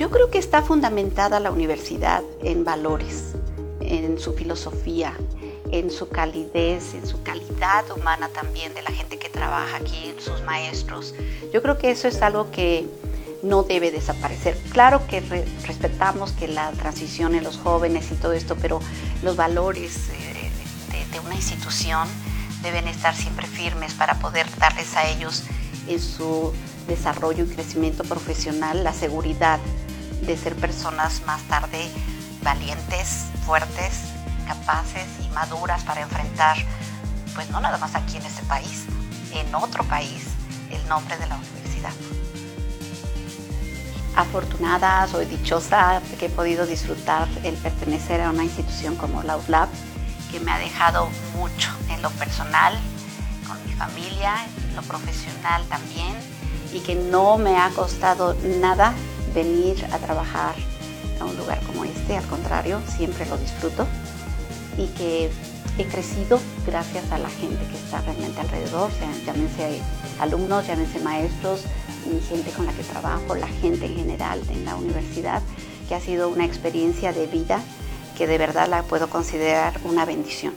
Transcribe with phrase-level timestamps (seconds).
[0.00, 3.34] Yo creo que está fundamentada la universidad en valores,
[3.80, 5.12] en su filosofía,
[5.72, 10.40] en su calidez, en su calidad humana también de la gente que trabaja aquí, sus
[10.44, 11.14] maestros.
[11.52, 12.86] Yo creo que eso es algo que
[13.42, 14.56] no debe desaparecer.
[14.72, 15.20] Claro que
[15.66, 18.80] respetamos que la transición en los jóvenes y todo esto, pero
[19.22, 20.50] los valores eh,
[21.12, 22.08] de, una institución
[22.62, 25.42] deben estar siempre firmes para poder darles a ellos
[25.88, 26.54] en su
[26.88, 29.60] desarrollo y crecimiento profesional la seguridad
[30.22, 31.90] de ser personas más tarde
[32.42, 34.00] valientes, fuertes,
[34.46, 36.56] capaces y maduras para enfrentar,
[37.34, 38.86] pues no nada más aquí en este país,
[39.32, 40.24] en otro país,
[40.70, 41.92] el nombre de la universidad.
[44.16, 49.68] Afortunada, soy dichosa que he podido disfrutar el pertenecer a una institución como la UFLAB,
[50.30, 52.78] que me ha dejado mucho en lo personal,
[53.46, 54.34] con mi familia,
[54.68, 56.14] en lo profesional también,
[56.72, 58.94] y que no me ha costado nada
[59.34, 60.54] venir a trabajar
[61.20, 63.86] a un lugar como este, al contrario, siempre lo disfruto,
[64.76, 65.30] y que
[65.78, 68.90] he crecido gracias a la gente que está realmente alrededor,
[69.24, 69.80] llámense
[70.18, 71.62] alumnos, llámense maestros,
[72.28, 75.42] gente con la que trabajo, la gente en general en la universidad,
[75.88, 77.60] que ha sido una experiencia de vida
[78.16, 80.54] que de verdad la puedo considerar una bendición.